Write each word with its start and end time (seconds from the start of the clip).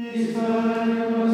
Amen. 0.00 1.27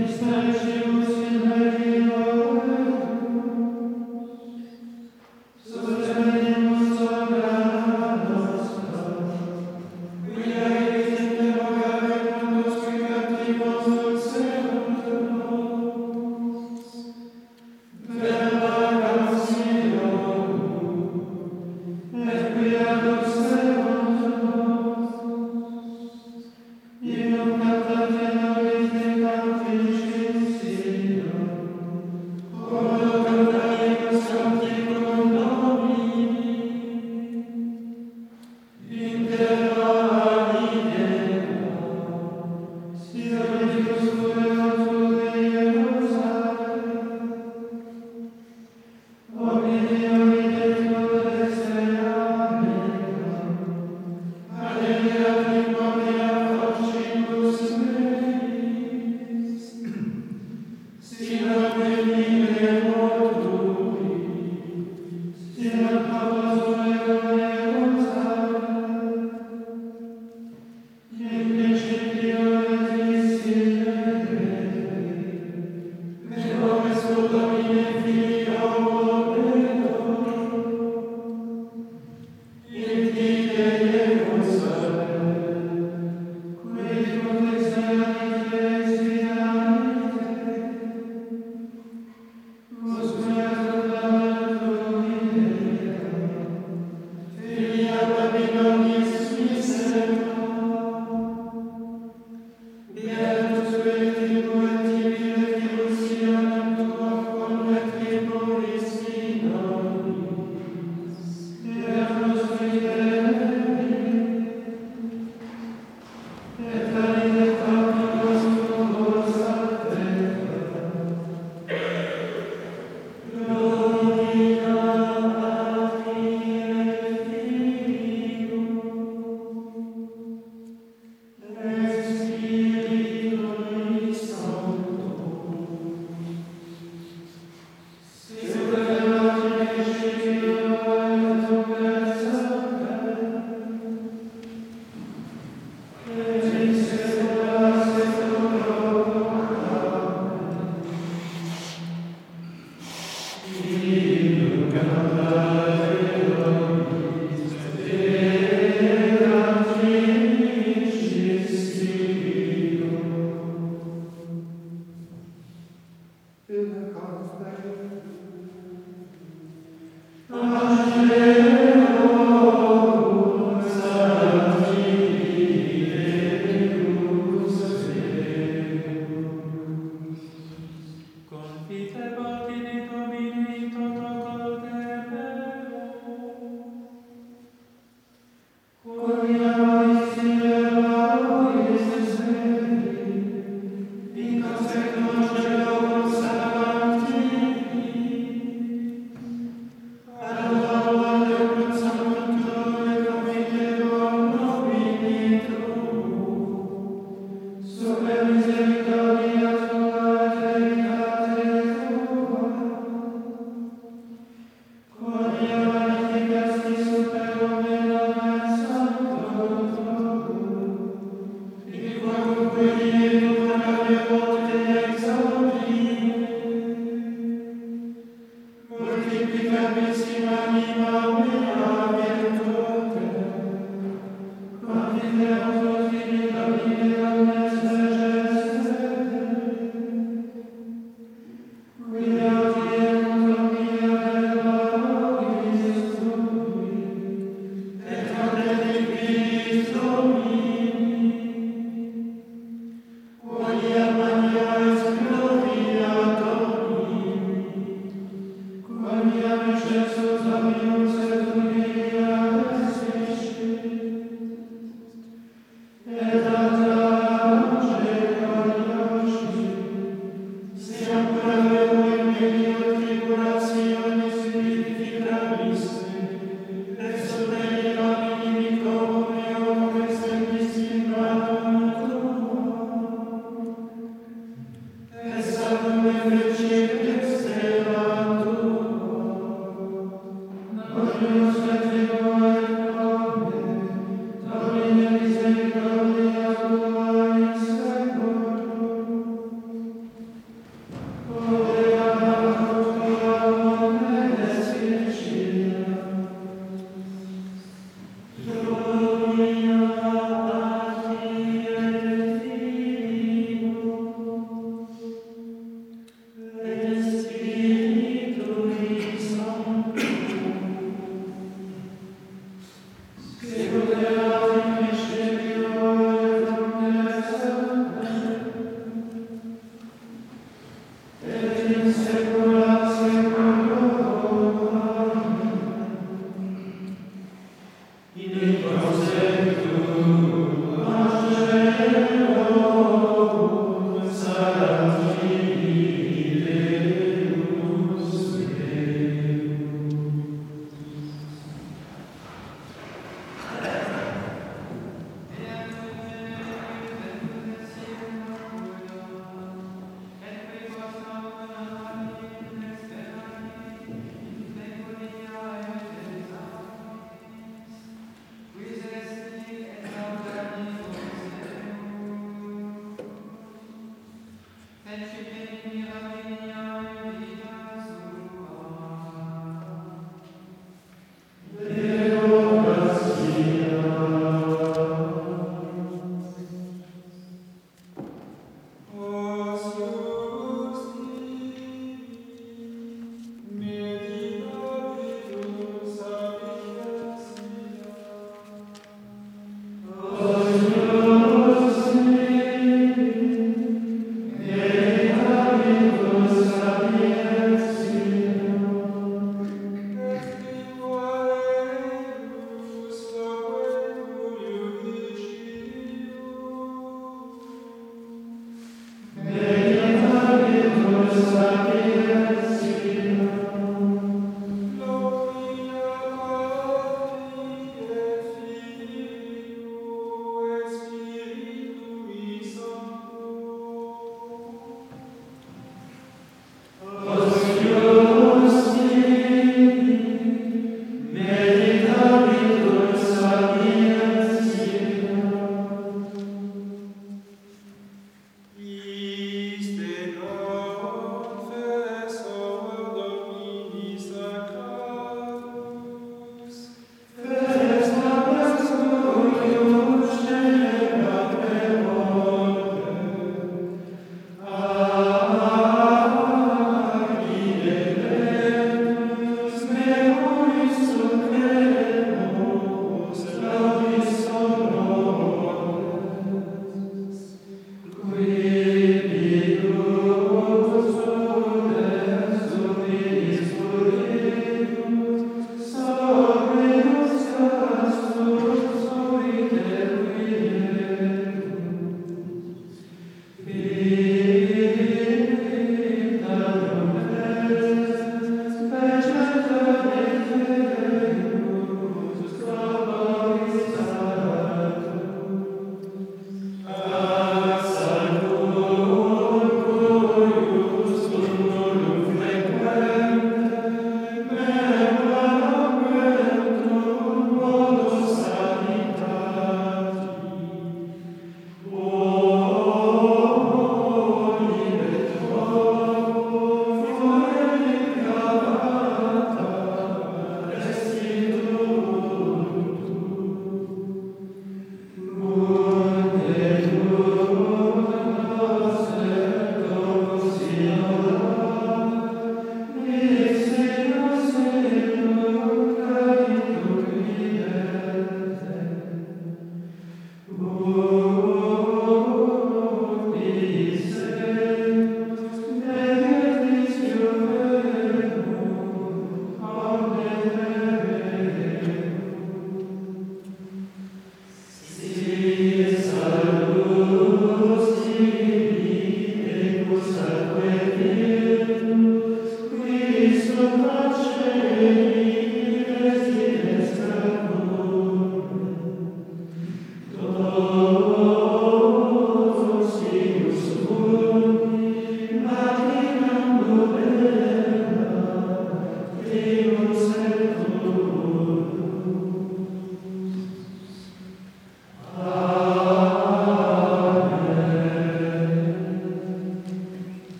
Jesteś 0.00 0.71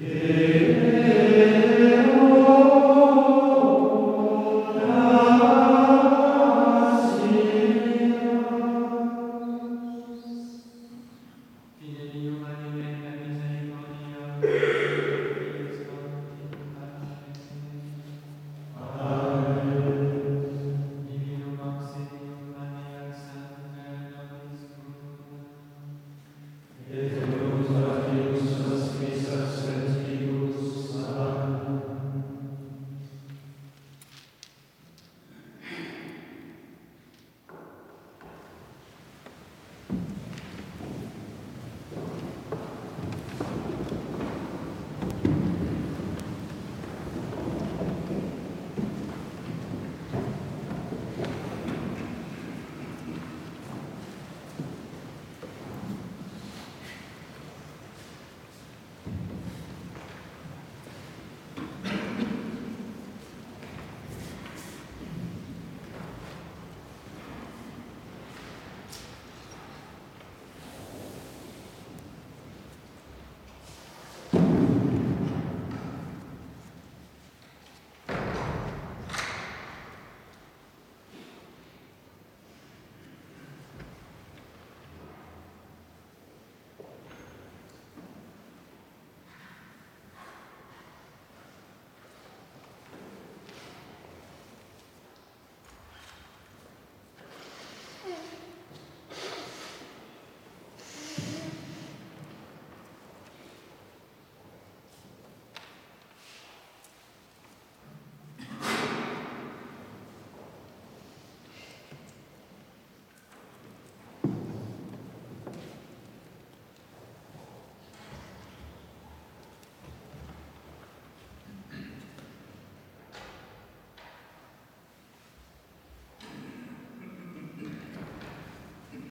Yeah. 0.00 0.57